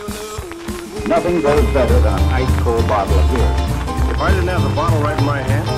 [0.00, 3.52] Nothing goes better than an ice cold bottle of beer.
[4.10, 5.68] If I didn't have the bottle right in my hand,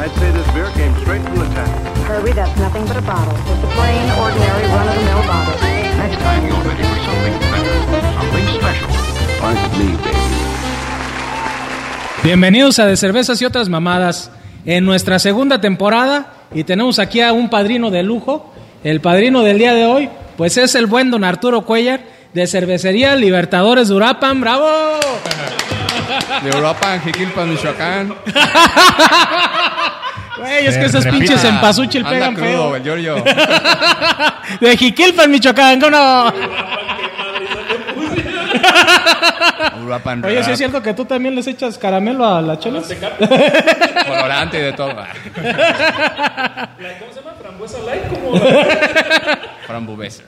[0.00, 1.68] I'd say this beer came straight from the tap.
[2.06, 3.32] Kirby, that's nothing but a bottle.
[3.48, 5.54] Just a plain, ordinary, run-of-the-mill bottle.
[5.96, 7.76] Next time you're ready for something better,
[8.20, 8.88] something special.
[9.42, 10.18] Aren't me, baby.
[12.22, 14.30] Bienvenidos a De Cervezas y otras mamadas
[14.66, 18.52] en nuestra segunda temporada y tenemos aquí a un padrino de lujo.
[18.84, 23.16] El padrino del día de hoy, pues es el buen don Arturo Cuellar de Cervecería
[23.16, 24.40] Libertadores de Urapan.
[24.40, 24.68] ¡Bravo!
[26.42, 28.14] De Europa, Jiquilpan, Michoacán.
[30.38, 31.58] Güey, es que esos pinches en
[32.04, 32.76] pegan crudo, feo.
[32.76, 33.24] el Giorgio.
[34.60, 36.32] De Jiquilpan, Michoacán, ¿no?
[39.82, 42.80] Uruapan Oye, ¿sí es cierto que tú también les echas caramelo a la chela?
[44.06, 44.90] colorante y de todo.
[44.90, 45.04] ¿Cómo
[47.12, 47.34] se llama?
[47.40, 48.02] ¿Frambuesa light?
[48.08, 48.40] ¿Cómo?
[49.66, 50.22] Frambuesa.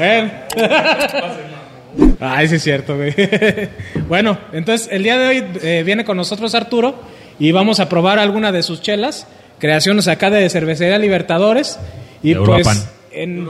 [0.00, 0.30] Bueno.
[2.20, 3.14] Ay, sí es cierto, güey.
[4.08, 6.94] Bueno, entonces el día de hoy eh, viene con nosotros Arturo
[7.38, 9.26] y vamos a probar alguna de sus chelas,
[9.58, 11.78] creaciones acá de Cervecería Libertadores.
[12.22, 12.66] Y pues,
[13.12, 13.48] en-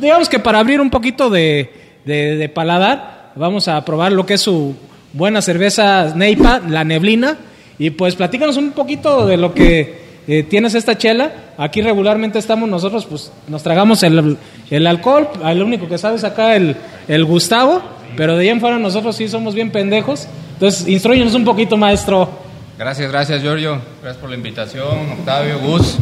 [0.00, 1.70] digamos que para abrir un poquito de,
[2.04, 4.74] de- de paladar, vamos a probar lo que es su
[5.12, 7.38] buena cerveza Neipa, la neblina.
[7.78, 11.32] Y pues platícanos un poquito de lo que eh, tienes esta chela.
[11.58, 14.36] Aquí regularmente estamos nosotros, pues nos tragamos el,
[14.70, 15.28] el alcohol.
[15.44, 16.76] El único que sabe es acá el,
[17.08, 17.82] el Gustavo.
[18.16, 20.28] Pero de ahí en fuera nosotros sí somos bien pendejos.
[20.54, 22.30] Entonces, instruyenos un poquito, maestro.
[22.78, 23.80] Gracias, gracias, Giorgio.
[24.02, 25.96] Gracias por la invitación, Octavio, Gus.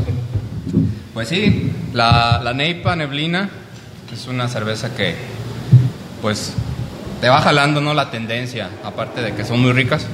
[1.14, 3.48] Pues sí, la, la Neipa Neblina
[4.12, 5.14] es una cerveza que,
[6.20, 6.52] pues,
[7.20, 7.94] te va jalando, ¿no?
[7.94, 10.06] La tendencia, aparte de que son muy ricas.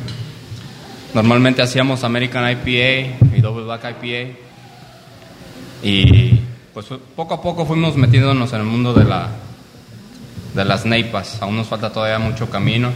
[1.15, 4.37] Normalmente hacíamos American IPA y Double Black IPA.
[5.83, 6.41] Y,
[6.75, 9.29] pues, poco a poco fuimos metiéndonos en el mundo de, la,
[10.55, 11.41] de las Neipas.
[11.41, 12.91] Aún nos falta todavía mucho camino.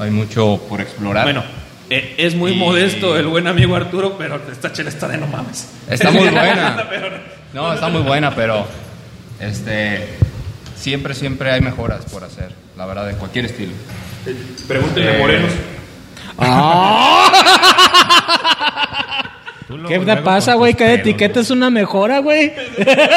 [0.00, 1.24] Hay mucho por explorar.
[1.24, 1.42] Bueno,
[1.90, 5.26] eh, es muy Y- modesto el buen amigo Arturo, pero esta chela está de no
[5.26, 5.68] mames.
[5.88, 6.86] Está muy buena.
[6.88, 7.10] Pero-
[7.52, 8.66] No, está muy buena, pero
[9.38, 10.08] este
[10.76, 13.72] siempre siempre hay mejoras por hacer, la verdad, de cualquier estilo.
[14.66, 15.52] Pregúntenle Eh, a Morenos.
[19.88, 20.74] ¿Qué te pasa, güey?
[20.74, 22.52] ¿Qué etiqueta es una mejora, güey?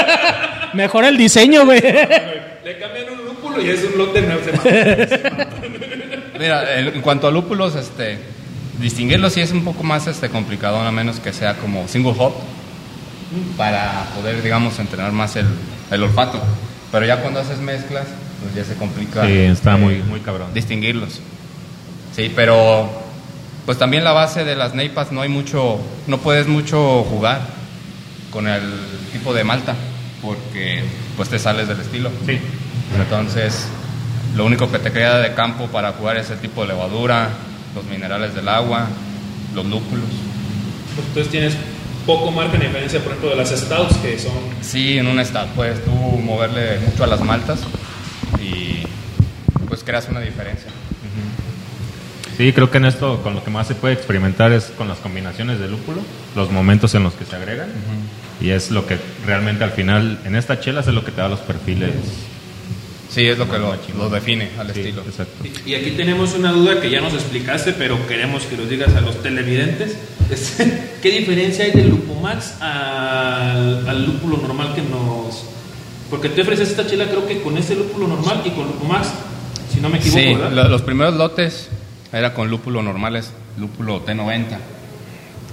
[0.73, 1.81] Mejora el diseño, güey.
[1.81, 4.41] Le cambian un lúpulo y es un lote nuevo.
[6.39, 8.19] Mira, en en cuanto a lúpulos, este
[8.79, 12.33] distinguirlos sí es un poco más este complicado, a menos que sea como single hop
[13.57, 15.47] para poder, digamos, entrenar más el,
[15.91, 16.39] el olfato.
[16.91, 18.05] Pero ya cuando haces mezclas,
[18.41, 19.25] pues ya se complica.
[19.25, 20.53] Sí, está eh, muy, muy cabrón.
[20.53, 21.19] distinguirlos.
[22.15, 22.89] Sí, pero
[23.67, 27.41] pues también la base de las neipas no hay mucho, no puedes mucho jugar
[28.31, 28.61] con el
[29.11, 29.75] tipo de malta
[30.21, 30.85] porque
[31.17, 32.09] pues te sales del estilo.
[32.25, 32.39] Sí.
[32.97, 33.67] Entonces,
[34.37, 37.27] lo único que te queda de campo para jugar es el tipo de levadura,
[37.75, 38.87] los minerales del agua,
[39.53, 40.05] los lúpulos.
[41.05, 41.57] Entonces tienes
[42.05, 45.47] poco margen de diferencia, por ejemplo, de las stouts, que son Sí, en un estado
[45.57, 47.59] puedes tú moverle mucho a las maltas
[48.39, 48.83] y
[49.67, 50.71] pues creas una diferencia.
[52.37, 54.99] Sí, creo que en esto con lo que más se puede experimentar es con las
[54.99, 56.01] combinaciones de lúpulo,
[56.35, 57.69] los momentos en los que se agregan.
[58.39, 61.27] Y es lo que realmente al final, en esta chela es lo que te da
[61.29, 61.89] los perfiles.
[63.09, 65.01] Sí, es lo que lo, lo define al Sí, estilo.
[65.01, 65.45] exacto.
[65.65, 69.01] Y aquí tenemos una duda que ya nos explicaste, pero queremos que nos digas a
[69.01, 69.97] los televidentes.
[70.29, 70.57] Es,
[71.01, 75.43] ¿Qué diferencia hay del Lupumax al, al lúpulo normal que nos...
[76.11, 79.07] Porque te ofreces esta chela creo que con este lúpulo normal y con Lupumax,
[79.73, 80.51] si no me equivoco, Sí, ¿verdad?
[80.51, 81.69] lo- los primeros lotes
[82.11, 84.57] era con lúpulo normales, lúpulo T90.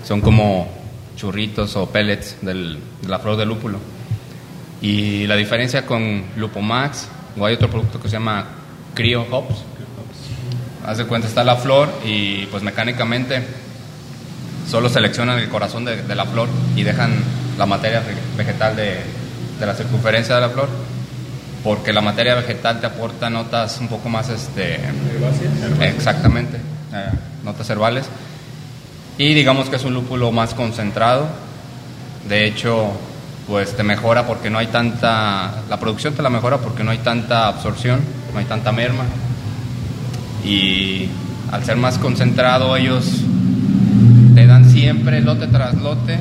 [0.06, 0.68] Son como
[1.16, 2.76] churritos o pellets de
[3.08, 3.78] la flor de lúpulo.
[4.80, 8.46] Y la diferencia con Lupomax, o hay otro producto que se llama
[8.94, 9.56] Cryo Hops.
[10.86, 13.42] Haz de cuenta, está la flor y pues mecánicamente
[14.68, 17.12] solo seleccionan el corazón de, la flor y dejan
[17.58, 18.98] la materia ve- vegetal de,
[19.58, 20.68] de la circunferencia de la flor
[21.64, 24.78] porque la materia vegetal te aporta notas un poco más este
[25.80, 26.58] exactamente
[26.92, 27.10] eh,
[27.42, 28.04] notas herbales.
[29.16, 31.26] Y digamos que es un lúpulo más concentrado.
[32.28, 32.92] De hecho
[33.48, 36.98] pues te mejora porque no hay tanta la producción te la mejora porque no hay
[36.98, 38.00] tanta absorción
[38.32, 39.04] no hay tanta merma.
[40.44, 41.08] Y
[41.50, 43.22] al ser más concentrado ellos
[44.34, 46.18] te dan siempre lote tras lote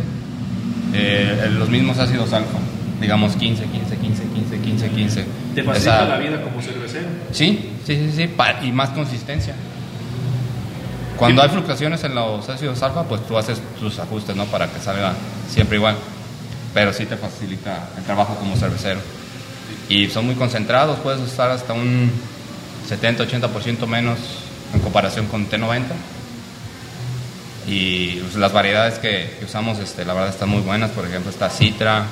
[0.93, 2.59] eh, los mismos ácidos alfa
[3.01, 7.07] digamos 15 15 15 15 15 15 Te facilita Esa- la vida como cervecero.
[7.31, 8.29] Sí, sí, sí, sí,
[8.67, 9.55] y más consistencia.
[11.17, 14.45] Cuando hay fluctuaciones en los ácidos alfa, pues tú haces tus ajustes, ¿no?
[14.45, 15.13] Para que salga
[15.49, 15.95] siempre igual.
[16.73, 18.99] Pero sí te facilita el trabajo como cervecero.
[19.89, 22.09] y son muy concentrados, puedes usar hasta un
[22.89, 24.17] 70-80% menos
[24.73, 25.81] en comparación con T90.
[27.67, 30.91] Y pues, las variedades que, que usamos, este, la verdad, están muy buenas.
[30.91, 32.05] Por ejemplo, está Citra,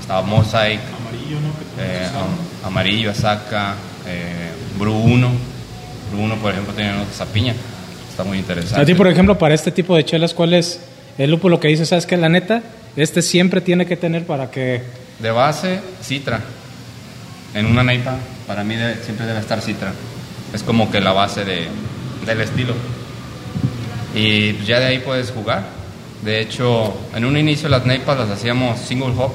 [0.00, 0.80] está Mosaic,
[1.16, 1.52] Amarillo, ¿no?
[1.76, 3.74] Que eh, am- Amarillo, Asaka,
[4.06, 5.30] eh, Bru 1.
[6.12, 7.54] Bru 1, por ejemplo, tiene nota piña.
[8.10, 8.80] Está muy interesante.
[8.80, 10.80] A ti, por ejemplo, para este tipo de chelas, ¿cuál es
[11.18, 11.88] el lúpulo que dices?
[11.88, 12.16] ¿Sabes qué?
[12.16, 12.62] La neta,
[12.96, 14.82] este siempre tiene que tener para que...
[15.18, 16.40] De base, Citra.
[17.54, 18.16] En una neipa,
[18.46, 19.92] para mí debe- siempre debe estar Citra.
[20.54, 21.66] Es como que la base de,
[22.24, 22.74] del estilo.
[24.14, 25.64] Y ya de ahí puedes jugar.
[26.24, 29.32] De hecho, en un inicio las neipas las hacíamos single hop.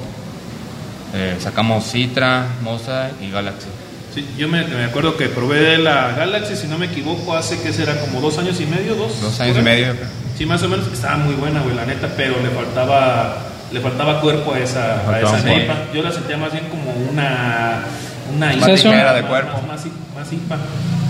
[1.14, 3.68] Eh, sacamos Citra, Mosa y Galaxy.
[4.14, 7.72] Sí, yo me, me acuerdo que probé la Galaxy, si no me equivoco, hace que
[7.74, 9.22] será como dos años y medio, dos.
[9.22, 9.94] Dos años y medio.
[10.38, 10.88] Sí, más o menos.
[10.92, 13.38] Estaba muy buena, güey, la neta, pero le faltaba,
[13.72, 15.94] le faltaba cuerpo a esa, a esa.
[15.94, 17.84] Yo la sentía más bien como una,
[18.36, 19.62] una Más ligera de cuerpo.
[19.68, 20.58] Más, más, más IPA.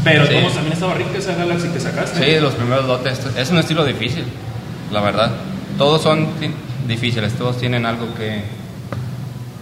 [0.03, 0.33] Pero Sí.
[0.33, 2.23] como también estaba rica esa Galaxy que sacaste.
[2.35, 3.19] Sí, los primeros lotes.
[3.37, 4.25] Es un estilo difícil,
[4.91, 5.31] la verdad.
[5.77, 6.27] Todos son
[6.87, 8.43] difíciles, todos tienen algo que.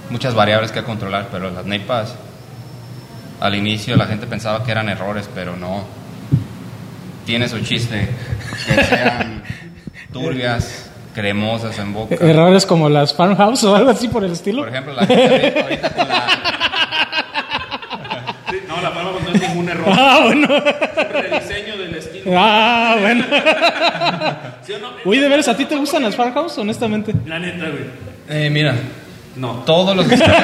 [0.09, 2.15] Muchas variables que controlar, pero las neipas.
[3.39, 5.85] Al inicio la gente pensaba que eran errores, pero no.
[7.25, 8.09] Tiene su chiste.
[8.67, 9.43] Que sean
[10.11, 12.15] turbias, cremosas en boca.
[12.15, 14.59] Errores como las farmhouse o algo así por el estilo.
[14.63, 16.25] Por ejemplo, la gente ahorita con la.
[18.49, 19.85] Sí, No, la palma no es ningún error.
[19.97, 20.47] Ah, bueno.
[20.47, 22.31] Rediseño del estilo.
[22.35, 23.23] Ah, bueno.
[24.65, 24.89] ¿Sí o no?
[25.05, 27.13] Uy, ¿de veras a ti te gustan las farmhouse, honestamente?
[27.25, 27.85] La neta, güey.
[28.27, 28.75] Eh, mira,
[29.35, 29.63] No.
[29.65, 30.37] todos los estilos.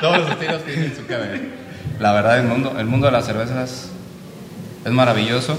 [0.00, 1.42] Todos los estilos tienen su ver.
[2.00, 3.90] La verdad, el mundo, el mundo de las cervezas
[4.84, 5.58] es maravilloso.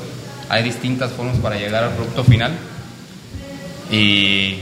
[0.49, 2.51] Hay distintas formas para llegar al producto final.
[3.91, 4.59] Y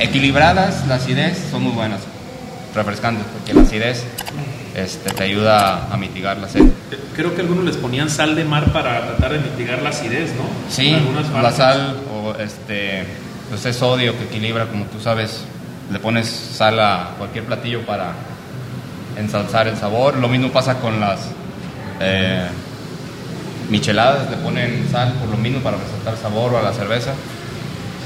[0.00, 2.00] equilibradas, la acidez son muy buenas,
[2.74, 4.04] refrescantes, porque la acidez
[4.74, 6.62] este, te ayuda a mitigar la sed.
[7.14, 10.42] Creo que algunos les ponían sal de mar para tratar de mitigar la acidez, ¿no?
[10.68, 10.96] Sí,
[11.40, 13.04] la sal o este,
[13.48, 15.44] pues es sodio que equilibra, como tú sabes,
[15.92, 18.12] le pones sal a cualquier platillo para
[19.16, 20.16] ensalzar el sabor.
[20.16, 21.20] Lo mismo pasa con las
[22.00, 22.46] eh,
[23.70, 27.12] micheladas, le ponen sal por lo mismo para resaltar sabor o a la cerveza.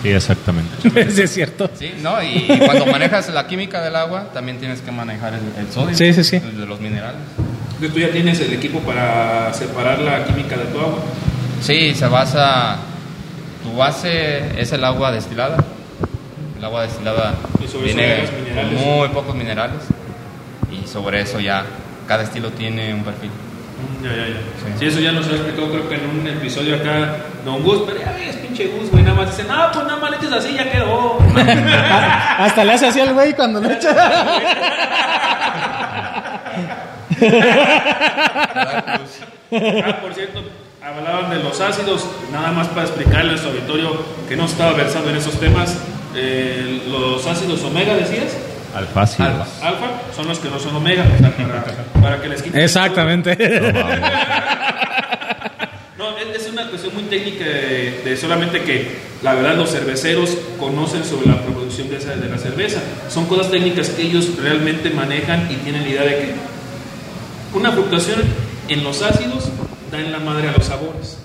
[0.02, 0.70] Sí, exactamente.
[1.11, 1.70] sí, es cierto.
[1.76, 2.23] Sí, ¿no?
[2.23, 5.96] Y, y cuando manejas la química del agua, también tienes que manejar el, el sodio.
[5.96, 6.38] Sí, sí, sí.
[6.38, 7.20] de los minerales.
[7.81, 10.99] Entonces, Tú ya tienes el equipo para separar la química de tu agua.
[11.61, 12.76] Sí, se basa.
[13.69, 15.56] Tu base es el agua destilada.
[16.56, 17.35] El agua destilada
[17.85, 18.31] minerales.
[18.73, 19.82] muy pocos minerales.
[20.70, 21.65] Y sobre eso ya
[22.06, 23.31] cada estilo tiene un perfil.
[23.31, 24.35] Mm, Ya, ya, ya.
[24.35, 24.73] Sí.
[24.79, 24.87] Sí.
[24.87, 28.12] eso ya nos lo explicó creo que en un episodio acá Don Gus, pero ya
[28.12, 30.70] ves, pinche Gus, güey, nada más dice, no, pues nada más le echas así, ya
[30.70, 31.19] quedó.
[32.38, 33.94] Hasta le hace así al güey cuando le echa.
[39.50, 40.43] Ah, por cierto,
[40.88, 43.96] hablaban de los ácidos, nada más para explicarle a su auditorio
[44.29, 45.76] que no estaba versando en esos temas.
[46.14, 48.37] Eh, los ácidos omega, decías,
[48.75, 49.49] Alfácidos.
[49.62, 51.64] alfa, son los que no son omega, o sea, para,
[52.00, 52.61] para que les quiten.
[52.61, 53.37] Exactamente.
[55.99, 60.31] No, es, es una cuestión muy técnica de, de solamente que la verdad los cerveceros
[60.58, 62.81] conocen sobre la producción de, esa- de la cerveza.
[63.08, 66.34] Son cosas técnicas que ellos realmente manejan y tienen la idea de que
[67.55, 68.20] una fluctuación
[68.69, 69.48] en los ácidos
[69.91, 71.19] da en la madre a los sabores.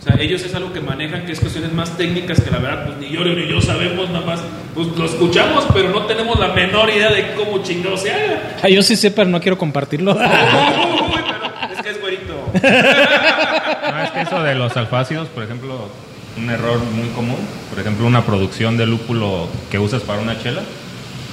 [0.00, 2.86] O sea, ellos es algo que manejan, que es cuestiones más técnicas que la verdad,
[2.86, 4.40] pues ni yo ni yo sabemos nada más.
[4.74, 8.56] Pues lo escuchamos, pero no tenemos la menor idea de cómo chingado se haga.
[8.62, 10.12] Ah, Yo sí sé, pero no quiero compartirlo.
[10.14, 12.34] Uy, pero es que es güerito.
[12.52, 15.88] No, es que eso de los alfácidos, por ejemplo,
[16.36, 17.38] un error muy común,
[17.70, 20.62] por ejemplo, una producción de lúpulo que usas para una chela,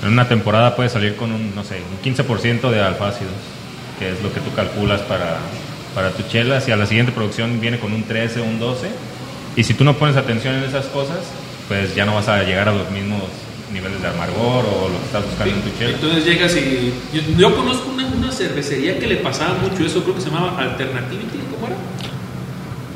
[0.03, 3.33] en una temporada puede salir con un, no sé, un 15% de alfácidos,
[3.97, 5.37] que es lo que tú calculas para,
[5.95, 8.89] para tu chela, si a la siguiente producción viene con un 13 o un 12,
[9.55, 11.17] y si tú no pones atención en esas cosas,
[11.67, 13.21] pues ya no vas a llegar a los mismos
[13.71, 15.91] niveles de amargor o lo que estás buscando en tu chela.
[15.91, 16.93] Entonces llegas y.
[17.13, 20.59] Yo, yo conozco una, una cervecería que le pasaba mucho eso, creo que se llamaba
[20.59, 21.75] Alternativity, ¿cómo era?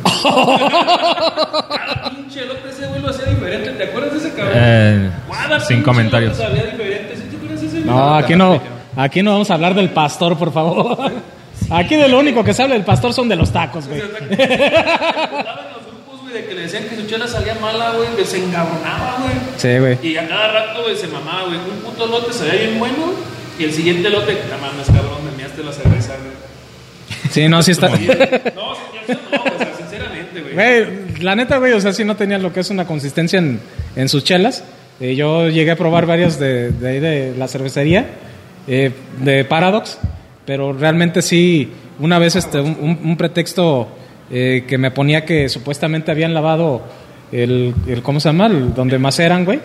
[1.69, 4.53] Cada pinche lote ese güey lo hacía diferente, ¿te acuerdas de ese cabrón?
[4.55, 6.37] Eh, Cada sin comentarios.
[6.37, 7.79] sabía diferente, ¿sí te ese?
[7.81, 8.61] No, aquí no,
[8.95, 11.11] aquí no vamos a hablar del pastor, por favor.
[11.69, 14.01] Aquí de lo único que se habla del pastor son de los tacos, güey.
[14.01, 14.43] Estaban en
[15.73, 18.39] los grupos, güey, de que le decían que su chela salía mala, güey, que se
[18.39, 18.51] güey.
[19.57, 19.97] Sí, güey.
[20.03, 21.57] Y a cada rato, güey, se mamaba, güey.
[21.57, 23.13] Un puto lote salía bien bueno.
[23.57, 26.33] Y el siguiente lote, no mames, cabrón, me miaste la cerveza, güey.
[27.29, 27.89] Sí, no, sí está.
[27.89, 28.17] No, señor,
[28.55, 30.53] no, o sea, sinceramente, güey.
[30.53, 33.59] Güey, la neta, güey, o sea, sí no tenían lo que es una consistencia en,
[33.95, 34.63] en sus chelas.
[34.99, 38.05] Eh, yo llegué a probar varias de, de ahí de la cervecería,
[38.67, 39.97] eh, de Paradox,
[40.45, 43.87] pero realmente sí, una vez este, un, un- pretexto
[44.31, 46.81] eh, que me ponía que supuestamente habían lavado
[47.31, 48.47] el, el ¿cómo se llama?
[48.47, 49.59] El- donde maceran, güey,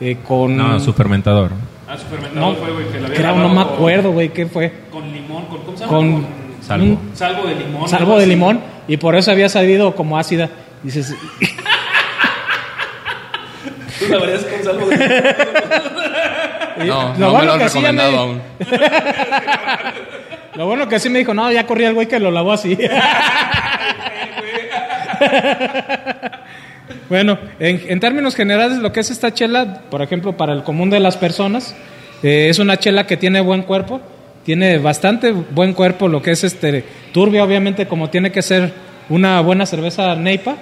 [0.00, 0.56] eh, con...
[0.56, 1.52] No, su fermentador.
[1.88, 4.46] Ah, su fermentador No, fue, güey, que la había creo, no me acuerdo, güey, ¿qué
[4.46, 4.72] fue?
[4.90, 5.96] Con limón, con, ¿cómo se llama?
[5.96, 6.26] Con
[6.60, 6.84] Salvo.
[6.86, 7.88] un salvo de limón.
[7.88, 8.30] salvo de así.
[8.30, 10.50] limón y por eso había salido como ácida.
[10.82, 11.14] Dices,
[13.98, 15.10] Tú la con salvo de limón.
[16.86, 18.42] No, Lo no me bueno lo han recomendado me- aún.
[20.56, 22.76] Lo bueno que sí me dijo, no, ya corrí el güey que lo lavó así.
[27.08, 30.90] bueno, en, en términos generales, lo que es esta chela, por ejemplo, para el común
[30.90, 31.74] de las personas,
[32.22, 34.00] eh, es una chela que tiene buen cuerpo,
[34.44, 38.72] tiene bastante buen cuerpo, lo que es este turbia, obviamente, como tiene que ser
[39.08, 40.56] una buena cerveza Neipa.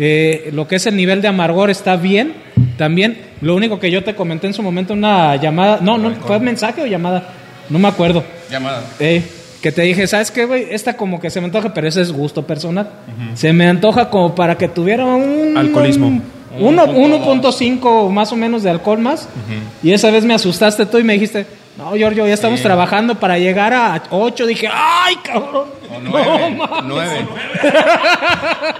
[0.00, 2.32] Eh, lo que es el nivel de amargor está bien,
[2.78, 3.20] también.
[3.42, 6.80] Lo único que yo te comenté en su momento, una llamada, no, no, fue mensaje
[6.82, 7.28] o llamada,
[7.68, 8.24] no me acuerdo.
[8.50, 8.82] Llamada.
[8.98, 9.22] Eh,
[9.60, 10.68] que te dije, ¿sabes qué, güey?
[10.70, 12.88] Esta como que se me antoja, pero ese es gusto personal.
[13.34, 15.54] Se me antoja como para que tuviera un...
[15.56, 16.06] Alcoholismo.
[16.06, 16.22] un-
[16.60, 19.28] uno- 1.5 más o menos de alcohol más.
[19.82, 21.44] Y esa vez me asustaste tú y me dijiste,
[21.76, 24.46] no, Giorgio, ya estamos trabajando para llegar a 8.
[24.46, 25.66] Dije, ¡ay, cabrón!
[25.90, 26.50] O No, nueve.
[26.56, 26.84] mames.
[26.86, 27.26] nueve.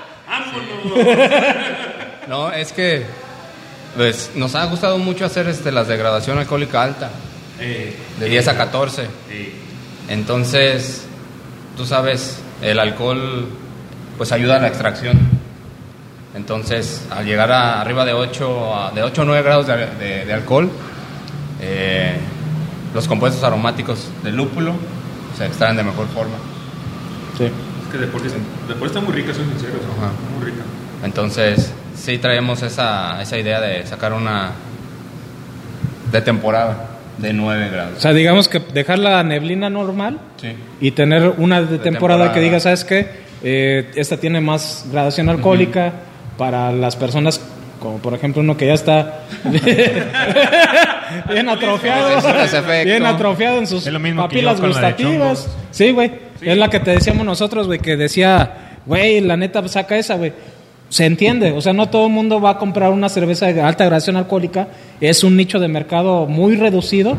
[2.29, 3.05] No, es que
[3.99, 7.11] pues, nos ha gustado mucho hacer este, las degradación alcohólica alta,
[7.59, 9.07] de 10 a 14.
[10.09, 11.05] Entonces,
[11.77, 13.47] tú sabes, el alcohol
[14.17, 15.19] pues ayuda a la extracción.
[16.35, 20.25] Entonces, al llegar a arriba de 8, a- de 8 o 9 grados de, de-
[20.25, 20.71] de alcohol,
[21.61, 22.17] eh,
[22.95, 24.73] los compuestos aromáticos del lúpulo
[25.37, 26.37] se extraen de mejor forma.
[27.37, 27.45] Sí.
[27.45, 28.29] Es que de por, sí-
[28.69, 29.75] de por está muy rica, soy sincero.
[29.99, 30.11] Ajá.
[30.37, 30.63] Muy rica.
[31.05, 34.53] Entonces, sí traemos esa, esa idea de sacar una
[36.13, 36.87] de temporada
[37.19, 37.99] de 9 O grados.
[38.03, 40.53] sea, digamos que dejar la neblina normal Sí.
[40.81, 42.33] y tener una de, De temporada, temporada.
[42.33, 43.09] que diga, ¿sabes qué?
[43.43, 45.93] Eh, esta tiene más gradación alcohólica
[46.37, 47.41] para las personas,
[47.81, 49.21] como por ejemplo uno que ya está
[51.31, 52.09] bien atrofiado,
[52.85, 55.49] bien atrofiado en sus papilas gustativas.
[55.71, 56.13] Sí, güey.
[56.41, 60.33] Es la que te decíamos nosotros, güey, que decía, güey, la neta, saca esa, güey.
[60.89, 63.85] Se entiende, o sea, no todo el mundo va a comprar una cerveza de alta
[63.85, 64.69] gradación alcohólica,
[65.01, 67.17] es un nicho de mercado muy reducido,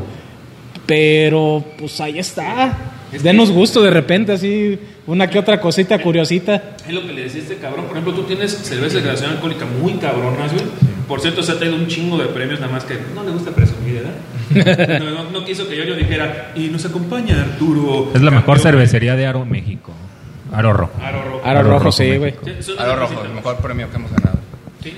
[0.85, 2.77] pero pues ahí está.
[3.23, 6.75] Denos gusto de repente, así, una que otra cosita curiosita.
[6.87, 7.85] Es lo que le decía este cabrón.
[7.85, 10.65] Por ejemplo, tú tienes cerveza de graduación alcohólica muy cabronas, güey.
[11.07, 13.51] Por cierto, se ha traído un chingo de premios, nada más que no le gusta
[13.51, 14.99] presumir, ¿verdad?
[14.99, 18.11] No, no- no quiso que yo, yo dijera, y nos acompaña Arturo.
[18.13, 18.59] Es la mejor campeón".
[18.73, 19.91] cervecería de Aro México.
[20.53, 20.91] Aro Rojo.
[21.03, 21.41] Aro rojo.
[21.43, 22.33] Aro Aro rojo, rojo, sí, güey.
[22.61, 24.39] Sí, Aro rojo, el mejor premio que hemos ganado.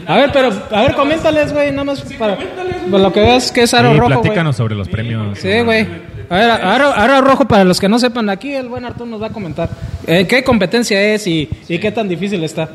[0.07, 3.63] A ver, pero, a ver, coméntales, güey, nada más para, para lo que veas que
[3.63, 5.37] es aro Sí, rojo, platícanos sobre los premios.
[5.39, 5.87] Sí, güey.
[6.29, 9.21] A ver, aro, aro rojo, para los que no sepan, aquí el buen Arturo nos
[9.21, 9.69] va a comentar
[10.07, 12.69] eh, qué competencia es y, y qué tan difícil está.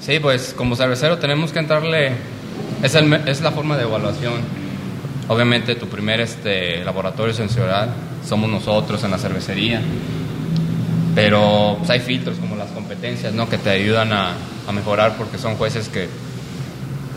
[0.00, 2.12] Sí, pues como cervecero tenemos que entrarle,
[2.82, 4.34] es, el me- es la forma de evaluación.
[5.28, 7.88] Obviamente tu primer este, laboratorio sensorial
[8.24, 9.80] somos nosotros en la cervecería,
[11.16, 13.48] pero pues, hay filtros como las competencias ¿no?
[13.48, 14.34] que te ayudan a,
[14.68, 16.08] a mejorar porque son jueces que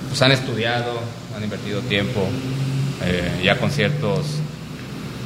[0.07, 1.01] pues, han estudiado,
[1.35, 2.25] han invertido tiempo
[3.03, 4.25] eh, ya con ciertos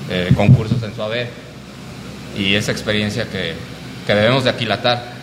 [0.09, 1.29] eh, concursos en su haber
[2.35, 3.53] y esa experiencia que,
[4.07, 5.13] que debemos de aquilatar.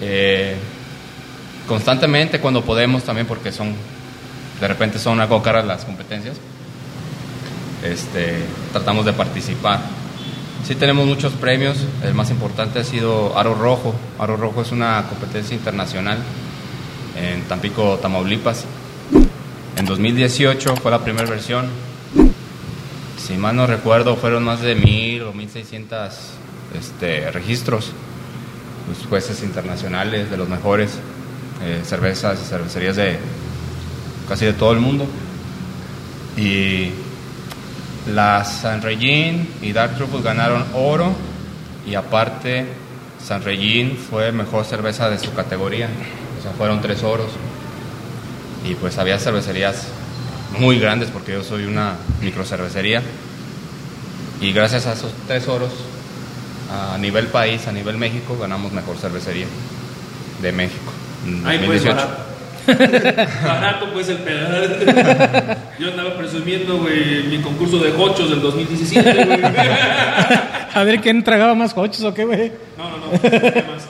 [0.00, 0.54] Eh,
[1.66, 3.74] constantemente cuando podemos también porque son
[4.60, 6.36] de repente son algo caras las competencias
[7.84, 8.36] este
[8.72, 9.80] tratamos de participar
[10.64, 11.78] sí tenemos muchos premios.
[12.02, 13.94] El más importante ha sido Aro Rojo.
[14.18, 16.18] Aro Rojo es una competencia internacional
[17.16, 18.64] en Tampico Tamaulipas.
[19.76, 21.68] En 2018 fue la primera versión.
[23.18, 26.30] Si mal no recuerdo fueron más de mil o mil seiscientos
[26.78, 27.92] este, registros.
[28.88, 30.92] Pues, jueces internacionales de los mejores
[31.62, 33.18] eh, cervezas y cervecerías de
[34.26, 35.06] casi de todo el mundo.
[36.38, 36.90] Y
[38.14, 41.14] la San Regin y Dark Truffle ganaron oro
[41.86, 42.66] y aparte
[43.24, 45.88] San Regin fue mejor cerveza de su categoría,
[46.38, 47.30] o sea, fueron tres oros.
[48.68, 49.86] Y pues había cervecerías
[50.58, 53.02] muy grandes porque yo soy una microcervecería
[54.40, 55.70] y gracias a esos tres oros
[56.70, 59.46] a nivel país, a nivel México, ganamos mejor cervecería
[60.42, 60.92] de México.
[61.26, 61.96] en Ay, pues 2018.
[61.96, 62.27] barato.
[63.44, 65.56] Barato, pues el pedal.
[65.78, 69.40] Yo andaba presumiendo, güey, mi concurso de hochos del 2017, güey.
[70.74, 72.52] A ver quién tragaba más coches o qué, güey.
[72.76, 73.20] No, no, no.
[73.20, 73.88] ¿qué más?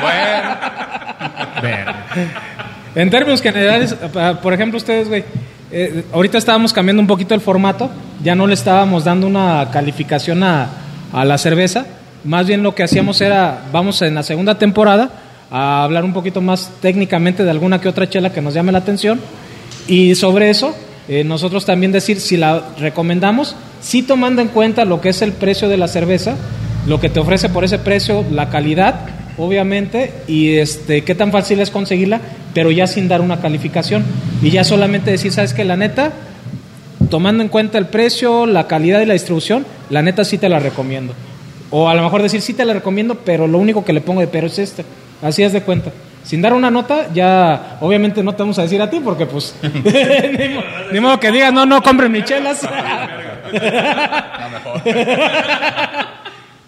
[0.00, 0.56] Bueno,
[1.62, 1.86] Ver.
[2.94, 3.96] En términos generales,
[4.42, 5.24] por ejemplo, ustedes, güey,
[5.70, 7.90] eh, ahorita estábamos cambiando un poquito el formato,
[8.22, 10.68] ya no le estábamos dando una calificación a,
[11.12, 11.86] a la cerveza,
[12.24, 15.10] más bien lo que hacíamos era, vamos en la segunda temporada
[15.52, 18.78] a hablar un poquito más técnicamente de alguna que otra chela que nos llame la
[18.78, 19.20] atención
[19.86, 20.74] y sobre eso
[21.08, 25.32] eh, nosotros también decir si la recomendamos, sí tomando en cuenta lo que es el
[25.32, 26.36] precio de la cerveza,
[26.86, 29.00] lo que te ofrece por ese precio, la calidad,
[29.36, 32.20] obviamente, y este qué tan fácil es conseguirla,
[32.54, 34.04] pero ya sin dar una calificación
[34.42, 36.12] y ya solamente decir, sabes que la neta,
[37.10, 40.60] tomando en cuenta el precio, la calidad y la distribución, la neta sí te la
[40.60, 41.14] recomiendo.
[41.70, 44.20] O a lo mejor decir sí te la recomiendo, pero lo único que le pongo
[44.20, 44.84] de pero es este.
[45.22, 45.90] Así es de cuenta.
[46.24, 49.54] Sin dar una nota, ya obviamente no te vamos a decir a ti porque pues
[49.62, 50.62] ni, mo-
[50.92, 52.60] ni modo que digas, no, no compren mis chelas.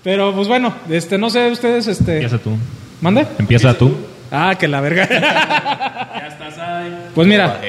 [0.03, 2.57] Pero pues bueno, este no sé ustedes este Empieza tú.
[3.01, 3.27] ¿Mande?
[3.39, 3.97] Empieza tú.
[4.31, 5.09] Ah, que la verga.
[6.15, 6.95] Ya estás ahí.
[7.15, 7.61] Pues mira,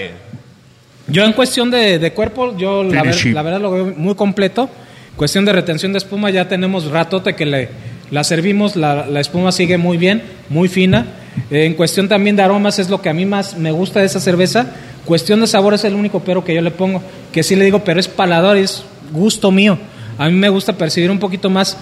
[1.07, 4.69] yo en cuestión de, de cuerpo, yo la, ver- la verdad lo veo muy completo.
[5.15, 7.69] Cuestión de retención de espuma, ya tenemos ratote que le,
[8.11, 11.05] la servimos, la, la espuma sigue muy bien, muy fina.
[11.51, 14.05] Eh, en cuestión también de aromas es lo que a mí más me gusta de
[14.05, 14.67] esa cerveza.
[15.05, 17.83] Cuestión de sabor es el único pero que yo le pongo, que sí le digo,
[17.83, 19.77] pero es paladar, es gusto mío.
[20.17, 21.77] A mí me gusta percibir un poquito más,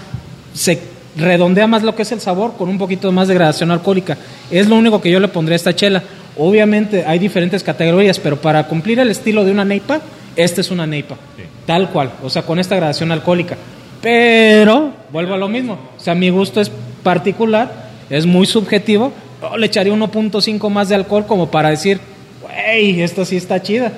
[0.54, 0.80] se
[1.16, 4.18] redondea más lo que es el sabor con un poquito más de gradación alcohólica.
[4.50, 6.04] Es lo único que yo le pondré a esta chela.
[6.38, 10.02] Obviamente hay diferentes categorías, pero para cumplir el estilo de una neipa,
[10.36, 11.16] esta es una neipa.
[11.66, 13.56] Tal cual, o sea, con esta gradación alcohólica.
[14.04, 16.70] Pero, vuelvo a lo mismo, o sea, mi gusto es
[17.04, 19.14] particular, es muy subjetivo.
[19.42, 22.02] Yo le echaría 1.5 más de alcohol como para decir,
[22.42, 23.94] güey, esta sí está chida.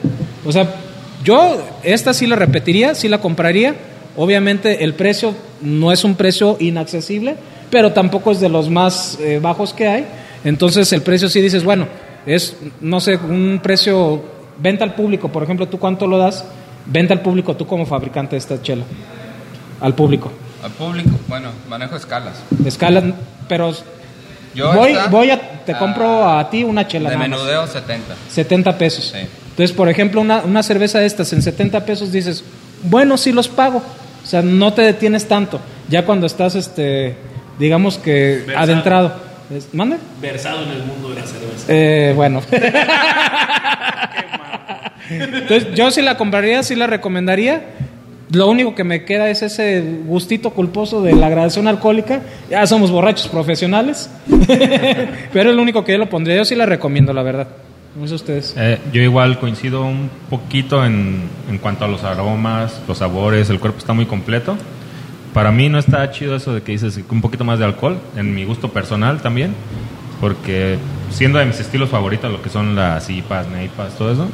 [0.45, 0.75] O sea,
[1.23, 3.73] yo esta sí la repetiría, sí la compraría.
[4.15, 7.35] Obviamente el precio no es un precio inaccesible,
[7.71, 10.05] pero tampoco es de los más eh, bajos que hay.
[10.43, 11.87] Entonces el precio sí dices, bueno,
[12.27, 14.21] es, no sé, un precio,
[14.59, 16.45] venta al público, por ejemplo, ¿tú cuánto lo das?
[16.85, 18.85] Venta al público, tú como fabricante de esta chela.
[19.81, 20.31] Al público.
[20.63, 22.35] Al público, bueno, manejo escalas.
[22.65, 23.03] Escala,
[23.47, 23.73] pero
[24.53, 27.09] Yo voy, esta, voy a, te ah, compro a ti una chela.
[27.09, 28.15] De menudeo 70.
[28.29, 29.13] 70 pesos.
[29.13, 29.19] Sí.
[29.49, 32.43] Entonces, por ejemplo, una, una cerveza de estas en 70 pesos dices,
[32.83, 33.81] bueno, sí los pago.
[34.23, 35.61] O sea, no te detienes tanto.
[35.87, 37.15] Ya cuando estás, este,
[37.59, 38.63] digamos que Versado.
[38.63, 39.13] adentrado.
[39.73, 39.97] ¿Mande?
[40.19, 41.65] Versado en el mundo de la cerveza.
[41.67, 42.41] Eh, bueno.
[45.09, 47.63] Entonces, yo sí la compraría, sí la recomendaría.
[48.31, 52.21] Lo único que me queda es ese gustito culposo de la gradación alcohólica.
[52.49, 54.09] Ya somos borrachos profesionales.
[55.33, 56.37] Pero es lo único que yo lo pondría.
[56.37, 57.47] Yo sí la recomiendo, la verdad.
[57.95, 58.55] No sé ustedes.
[58.57, 63.59] Eh, yo igual coincido un poquito en, en cuanto a los aromas, los sabores, el
[63.59, 64.57] cuerpo está muy completo.
[65.33, 68.33] Para mí no está chido eso de que dices un poquito más de alcohol, en
[68.33, 69.53] mi gusto personal también,
[70.21, 70.77] porque
[71.09, 74.29] siendo de mis estilos favoritos lo que son las IPAs, NEIPAs, todo eso,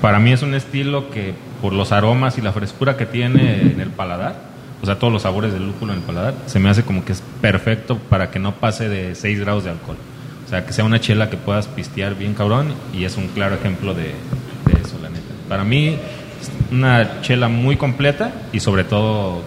[0.00, 3.80] para mí es un estilo que por los aromas y la frescura que tiene en
[3.80, 4.34] el paladar,
[4.82, 7.12] o sea, todos los sabores del lúpulo en el paladar, se me hace como que
[7.12, 9.96] es perfecto para que no pase de 6 grados de alcohol.
[10.44, 13.54] O sea, que sea una chela que puedas pistear bien cabrón y es un claro
[13.54, 15.22] ejemplo de, de eso, la neta.
[15.48, 19.42] Para mí, es una chela muy completa y sobre todo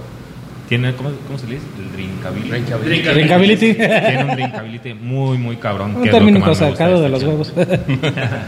[0.70, 1.66] tiene, ¿cómo, cómo se le dice?
[1.78, 3.02] El drinkability.
[3.14, 3.74] Drinkability.
[3.76, 5.96] Tiene un drinkability muy, muy cabrón.
[5.96, 7.54] Un término sacado de los huevos.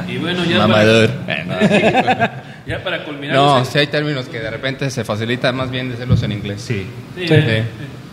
[0.08, 1.12] Y bueno, ya Mamador.
[1.12, 3.36] para, ya para culminar.
[3.36, 6.62] No, si hay términos que de repente se facilita más bien decirlos en inglés.
[6.62, 6.86] Sí.
[7.16, 7.34] Sí, Sí.
[7.36, 7.64] eh,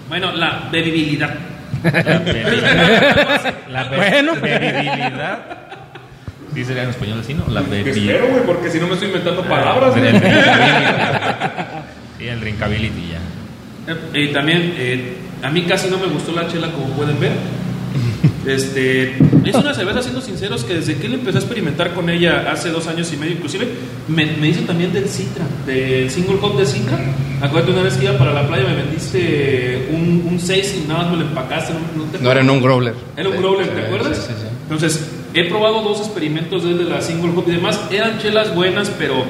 [0.08, 1.34] Bueno, la bebibilidad.
[3.68, 4.34] La be- Bueno.
[4.40, 5.38] bebibilidad.
[6.54, 7.44] Sí sería en español así, ¿no?
[7.48, 8.14] La bebibilidad.
[8.16, 9.96] Espero, güey, porque si no me estoy inventando palabras.
[9.96, 10.12] El güey.
[10.12, 10.62] drinkability.
[12.18, 13.92] Sí, el drinkability ya.
[13.92, 13.96] Eh,
[14.28, 17.32] Y también, eh, a mí casi no me gustó la chela, como pueden ver.
[18.46, 22.50] Este, es una cerveza, siendo sinceros, que desde que él empezó a experimentar con ella
[22.50, 23.66] hace dos años y medio, inclusive,
[24.08, 26.98] me, me hizo también del Citra, del single hop de Citra.
[27.40, 31.02] Acuérdate una vez que iba para la playa, me vendiste un, un 6 y nada
[31.04, 31.72] más me lo empacaste.
[31.72, 32.94] No, no te No era en un growler.
[33.16, 34.16] Era un growler, ¿te acuerdas?
[34.18, 34.46] Sí, sí, sí.
[34.64, 37.80] Entonces, he probado dos experimentos desde la single hop y demás.
[37.90, 39.24] Eran chelas buenas, pero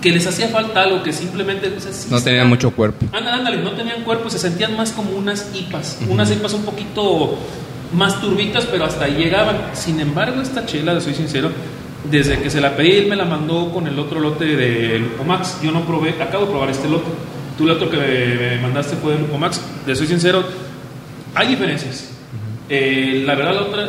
[0.00, 1.70] que les hacía falta algo que simplemente.
[1.70, 3.06] No está- tenían mucho cuerpo.
[3.12, 7.38] Ándale, ándale, no tenían cuerpo, se sentían más como unas hipas, unas hipas un poquito
[7.96, 9.56] más turbitas, pero hasta ahí llegaban.
[9.72, 11.50] Sin embargo, esta chela, soy sincero,
[12.10, 15.62] desde que se la pedí, él me la mandó con el otro lote de Lupomax.
[15.62, 17.06] Yo no probé, acabo de probar este lote.
[17.58, 19.60] Tú el otro que me, mandaste fue de Lupomax.
[19.86, 20.44] Le soy sincero,
[21.34, 22.10] hay diferencias.
[22.68, 23.88] Eh, la verdad, la otra,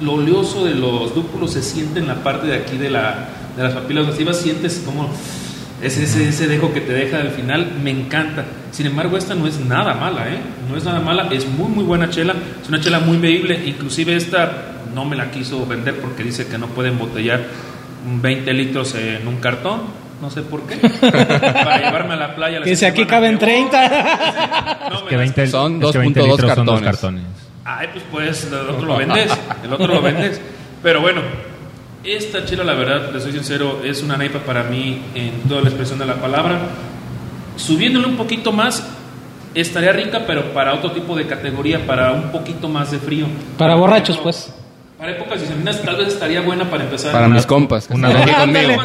[0.00, 3.62] lo oleoso de los lúpulos se siente en la parte de aquí de, la, de
[3.62, 5.08] las papilas gustativas, sientes como
[5.82, 8.44] ese, ese, ese dejo que te deja al final, me encanta.
[8.70, 10.38] Sin embargo, esta no es nada mala, ¿eh?
[10.70, 14.16] No es nada mala, es muy, muy buena chela, es una chela muy bebible, inclusive
[14.16, 17.42] esta no me la quiso vender porque dice que no puede embotellar
[18.20, 19.82] 20 litros en un cartón,
[20.20, 22.60] no sé por qué, para llevarme a la playa.
[22.60, 23.68] la Que si aquí caben que voy.
[23.70, 24.88] 30.
[24.90, 27.22] No, Que las- 20, Son es que 20 2.2 litros son dos cartones.
[27.22, 27.24] cartones.
[27.64, 29.32] Ay, pues pues, el otro lo vendes,
[29.64, 30.40] el otro lo vendes.
[30.82, 31.22] Pero bueno,
[32.04, 35.68] esta chela, la verdad, les soy sincero, es una neipa para mí en toda la
[35.68, 36.58] expresión de la palabra.
[37.56, 38.86] Subiéndole un poquito más,
[39.54, 43.26] estaría rica, pero para otro tipo de categoría, para un poquito más de frío.
[43.56, 44.52] Para borrachos, pues.
[44.98, 47.12] Para épocas dicembrinas tal vez estaría buena para empezar.
[47.12, 47.88] Para mis compas.
[47.90, 48.08] una-
[48.42, 48.78] Ándale.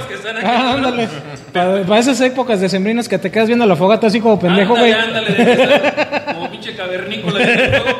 [0.43, 1.07] Ah, ándale.
[1.53, 4.93] Para, para esas épocas decembrinas que te quedas viendo la fogata así como pendejo, ándale,
[4.93, 5.05] güey.
[5.07, 7.39] ándale, de esta, como pinche cavernícola.
[7.39, 7.97] de todo.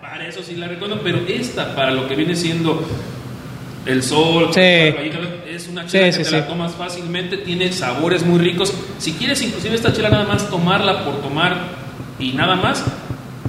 [0.00, 2.82] Para eso sí la recuerdo, pero esta, para lo que viene siendo
[3.86, 4.60] el sol, Sí.
[4.60, 8.72] es una chela Sí, que sí, te la tomas fácilmente, tiene sabores muy ricos.
[8.98, 11.56] Si quieres inclusive esta chela nada más tomarla por tomar
[12.18, 12.84] y nada más,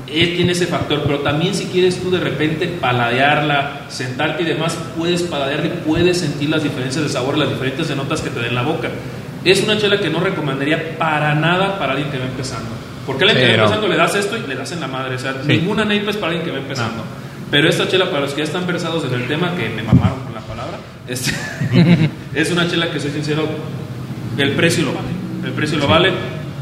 [0.07, 4.77] eh, tiene ese factor, pero también si quieres tú de repente paladearla, sentarte y demás,
[4.97, 8.39] puedes paladearla y puedes sentir las diferencias de sabor, las diferentes de notas que te
[8.39, 8.89] den la boca.
[9.43, 12.69] Es una chela que no recomendaría para nada para alguien que va empezando.
[13.05, 15.15] Porque alguien que va empezando le das esto y le das en la madre.
[15.15, 17.03] O sea, ninguna neipa es para alguien que va empezando.
[17.51, 20.21] Pero esta chela, para los que ya están versados en el tema, que me mamaron
[20.21, 21.31] con la palabra, este,
[22.33, 23.43] es una chela que, soy sincero,
[24.37, 25.09] el precio lo vale.
[25.45, 26.11] El precio lo vale.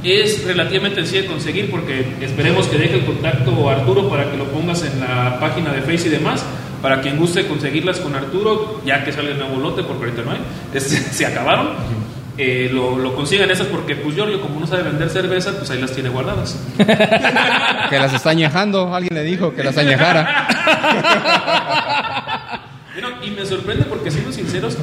[0.03, 4.45] Es relativamente sencilla de conseguir porque esperemos que deje el contacto Arturo para que lo
[4.45, 6.43] pongas en la página de Face y demás.
[6.81, 10.31] Para quien guste conseguirlas con Arturo, ya que sale el nuevo lote, porque ahorita no
[10.31, 10.39] hay,
[10.73, 11.67] este, se acabaron.
[12.41, 15.81] Eh, lo, lo consigan esas porque pues Giorgio como no sabe vender cerveza pues ahí
[15.81, 16.57] las tiene guardadas
[17.89, 18.93] Que las está añejando.
[18.95, 20.47] Alguien le dijo que las añejara.
[22.93, 24.77] Bueno, y me sorprende porque siendo sinceros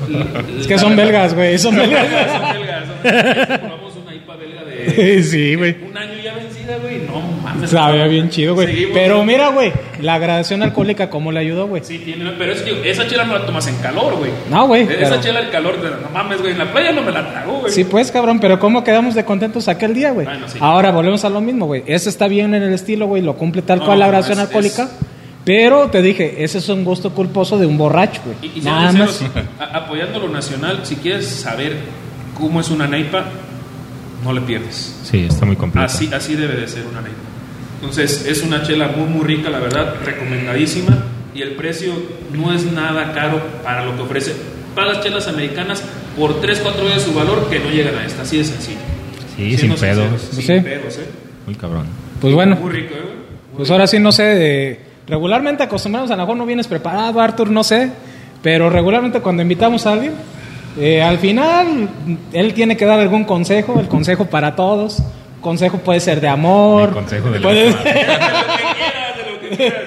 [0.58, 1.58] Es que son belgas, güey.
[1.58, 2.06] Son belgas.
[2.08, 3.58] son belgas son belgas.
[3.58, 5.76] Probamos una IPA belga de Sí, güey.
[5.90, 7.20] un año ya vencida güey no
[7.54, 8.66] mames Sabía bien chido, güey.
[8.68, 8.92] Seguimos.
[8.94, 11.82] Pero mira, güey, la gradación alcohólica, ¿cómo le ayudó, güey?
[11.84, 14.30] Sí, tiene, pero es que esa chela no la tomas en calor, güey.
[14.50, 16.52] No, güey, Esa pero- chela el calor, de, no mames, güey.
[16.52, 17.72] En la playa no me la trago, güey.
[17.72, 20.26] Sí, pues, cabrón, pero ¿cómo quedamos de contentos aquel día, güey?
[20.26, 20.58] Bueno, sí.
[20.60, 21.82] Ahora volvemos a lo mismo, güey.
[21.86, 24.46] Ese está bien en el estilo, güey, lo cumple tal No, cual la gradación es-
[24.46, 24.82] alcohólica.
[24.84, 24.90] es-
[25.44, 28.36] Pero te dije, ese es un gusto culposo de un borracho, güey.
[28.54, 29.12] Y, y Nada más.
[29.12, 31.76] sinceros, a- apoyando lo nacional, si quieres saber
[32.36, 33.26] cómo es una neipa,
[34.24, 34.98] no le pierdes.
[35.04, 35.86] Sí, está muy completa.
[35.86, 37.20] Así, así debe de ser una neipa.
[37.88, 40.98] Entonces, es una chela muy, muy rica, la verdad, recomendadísima.
[41.34, 41.92] Y el precio
[42.32, 44.32] no es nada caro para lo que ofrece.
[44.74, 45.82] Pagas chelas americanas
[46.18, 48.22] por 3, 4 veces su valor que no llegan a esta.
[48.22, 48.78] Así de sencillo.
[49.36, 50.20] Sí, Siendo sin pedos.
[50.22, 50.60] sinceros, Sin Sí.
[50.62, 51.06] pedos, ¿eh?
[51.46, 51.86] Muy cabrón.
[52.20, 52.98] Pues bueno, Muy rico, ¿eh?
[53.50, 54.22] Muy pues ahora sí, no sé.
[54.22, 57.90] de- regularmente acostumbramos, a lo mejor no vienes preparado, Arthur, no sé.
[58.42, 60.12] Pero regularmente cuando invitamos a alguien,
[60.80, 61.88] eh, al final
[62.32, 64.98] él tiene que dar algún consejo, el consejo para todos.
[65.46, 66.88] Consejo puede ser de amor.
[66.88, 68.44] El consejo de la puede semana.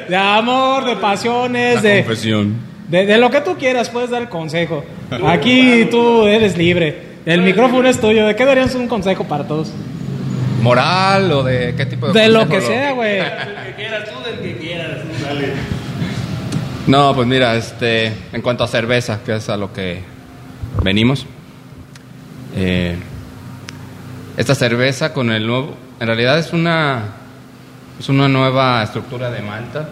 [0.07, 2.55] de amor, de pasiones, de, Confesión.
[2.87, 4.85] de, de lo que tú quieras, puedes dar el consejo.
[5.27, 7.09] Aquí tú eres libre.
[7.25, 8.25] El micrófono es tuyo.
[8.25, 9.73] ¿De qué darías un consejo para todos?
[10.61, 13.15] ¿Moral o de qué tipo de De lo consejo que sea, güey.
[13.17, 14.97] Del que quieras, tú del que quieras.
[15.21, 15.47] Dale.
[16.87, 19.99] No, pues mira, este, en cuanto a cerveza, que es a lo que
[20.81, 21.25] venimos,
[22.55, 22.95] eh,
[24.39, 27.03] esta cerveza con el nuevo, en realidad es una,
[27.99, 29.89] es una nueva estructura de malta.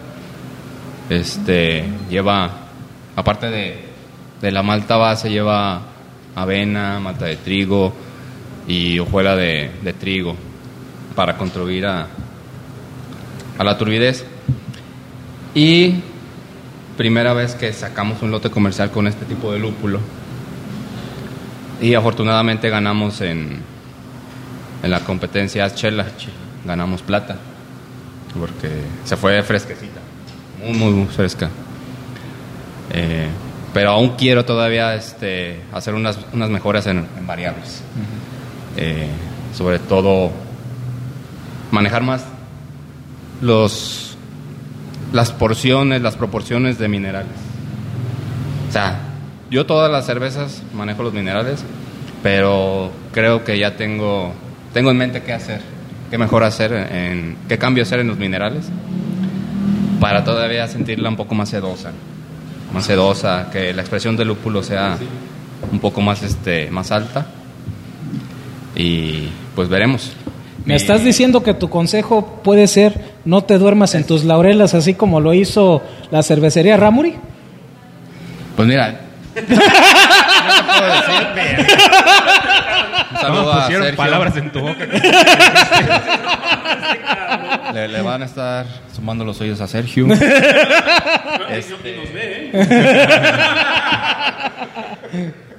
[1.10, 2.50] Este, lleva,
[3.14, 3.84] aparte de,
[4.40, 5.82] de la malta base, lleva
[6.34, 7.92] avena, malta de trigo
[8.66, 10.34] y hojuela de, de trigo
[11.14, 12.06] para contribuir a,
[13.58, 14.24] a la turbidez.
[15.54, 15.96] Y
[16.96, 20.00] primera vez que sacamos un lote comercial con este tipo de lúpulo.
[21.82, 23.60] Y afortunadamente ganamos en,
[24.82, 26.06] en la competencia Chela.
[26.64, 27.36] Ganamos plata.
[28.38, 28.68] Porque
[29.04, 30.00] se fue fresquecita.
[30.62, 31.48] Muy, muy, muy fresca.
[32.90, 33.28] Eh,
[33.72, 37.82] pero aún quiero todavía este, hacer unas, unas mejoras en, en variables.
[38.76, 39.08] Eh,
[39.54, 40.30] sobre todo
[41.70, 42.24] manejar más
[43.40, 44.16] los
[45.12, 47.32] las porciones, las proporciones de minerales.
[48.68, 49.00] O sea,
[49.50, 51.64] yo todas las cervezas manejo los minerales,
[52.22, 54.34] pero creo que ya tengo
[54.78, 55.60] tengo en mente qué hacer,
[56.08, 58.66] qué mejor hacer, en, qué cambio hacer en los minerales
[59.98, 61.90] para todavía sentirla un poco más sedosa,
[62.72, 64.96] más sedosa, que la expresión del lúpulo sea
[65.72, 67.26] un poco más este más alta
[68.76, 70.12] y pues veremos.
[70.64, 74.94] Me estás diciendo que tu consejo puede ser no te duermas en tus laurelas así
[74.94, 77.16] como lo hizo la cervecería Ramuri.
[78.54, 79.00] Pues mira.
[80.48, 81.66] ¿qué te puedo decir?
[83.10, 83.96] Un saludo ¿Cómo a pusieron Sergio.
[84.04, 84.84] palabras en tu boca?
[87.74, 90.06] Le, le van a estar sumando los oídos a Sergio.
[91.50, 92.52] Este,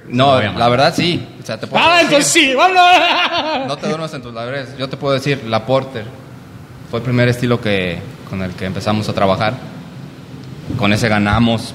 [0.08, 1.26] No, la verdad sí.
[1.42, 3.66] O sea, te puedo Ah, decir- entonces sí, vámonos.
[3.68, 4.76] No te duermas en tus laureles.
[4.78, 6.04] Yo te puedo decir, la Porter
[6.90, 7.98] fue el primer estilo que,
[8.28, 9.54] con el que empezamos a trabajar.
[10.78, 11.74] Con ese ganamos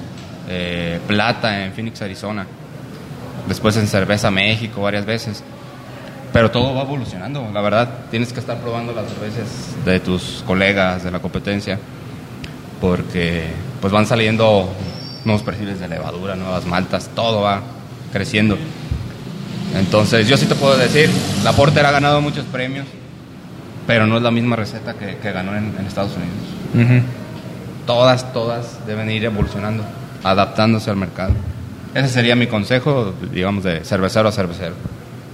[0.49, 2.45] eh, plata en Phoenix, Arizona.
[3.47, 5.43] Después en Cerveza México varias veces.
[6.33, 7.89] Pero todo va evolucionando, la verdad.
[8.11, 11.79] Tienes que estar probando las cervezas de tus colegas, de la competencia.
[12.81, 13.45] Porque
[13.79, 14.69] pues van saliendo
[15.23, 17.61] nuevos perfiles de levadura, nuevas maltas, todo va
[18.11, 18.57] creciendo.
[19.75, 21.09] Entonces, yo sí te puedo decir,
[21.43, 22.85] la Porter ha ganado muchos premios,
[23.87, 27.03] pero no es la misma receta que, que ganó en, en Estados Unidos.
[27.85, 29.83] Todas, todas deben ir evolucionando,
[30.23, 31.33] adaptándose al mercado.
[31.95, 34.73] Ese sería mi consejo, digamos, de cervecero a cervecero.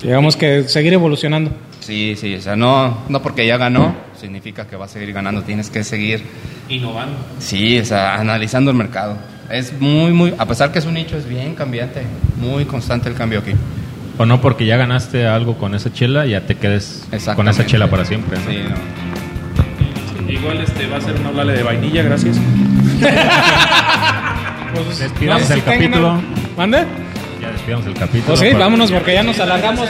[0.02, 1.52] Digamos que seguir evolucionando.
[1.80, 5.41] Sí, sí, o sea, no, no porque ya ganó, significa que va a seguir ganando,
[5.41, 6.24] tienes que seguir,
[6.69, 7.17] Innovando.
[7.39, 9.17] sí, o sea, analizando el mercado.
[9.50, 12.04] Es muy, muy, a pesar que es un nicho, es bien cambiante,
[12.38, 13.54] muy constante el cambio aquí.
[14.19, 17.89] O no porque ya ganaste algo con esa chela, ya te quedes con esa chela
[17.89, 18.38] para siempre.
[18.38, 18.45] ¿no?
[18.52, 20.32] Sí, no.
[20.32, 22.38] Igual este va a ser una oblale de vainilla, gracias.
[24.74, 26.21] Pues, Despidamos no sé el capítulo.
[26.62, 26.86] ¿Mande?
[27.41, 28.38] Ya despidamos el capítulo.
[28.38, 29.89] Pues sí, vámonos porque ya nos alargamos.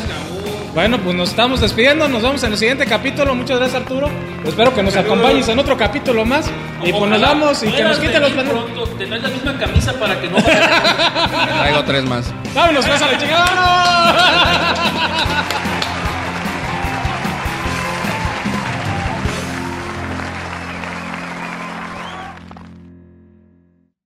[0.73, 3.35] Bueno, pues nos estamos despidiendo, nos vemos en el siguiente capítulo.
[3.35, 4.09] Muchas gracias Arturo.
[4.45, 6.49] Espero que nos acompañes en otro capítulo más.
[6.81, 8.53] Y pues nos vamos y que nos quiten los planes.
[8.97, 10.37] Te traes la misma camisa para que no.
[11.59, 12.33] Traigo tres más.
[12.55, 13.45] Vámonos, pues a la chingada.
[14.13, 15.71] ¡Vámonos!